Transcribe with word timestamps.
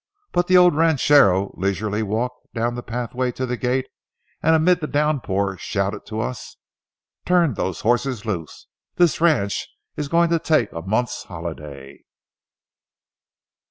But 0.31 0.47
the 0.47 0.57
old 0.57 0.75
ranchero 0.75 1.53
leisurely 1.59 2.01
walked 2.01 2.55
down 2.55 2.73
the 2.73 2.81
pathway 2.81 3.31
to 3.33 3.45
the 3.45 3.55
gate, 3.55 3.85
and 4.41 4.55
amid 4.55 4.81
the 4.81 4.87
downpour 4.87 5.59
shouted 5.59 6.07
to 6.07 6.21
us: 6.21 6.57
"Turn 7.23 7.53
those 7.53 7.81
horses 7.81 8.25
loose; 8.25 8.65
this 8.95 9.21
ranch 9.21 9.67
is 9.95 10.07
going 10.07 10.31
to 10.31 10.39
take 10.39 10.71
a 10.71 10.81
month's 10.81 11.25
holiday." 11.25 12.01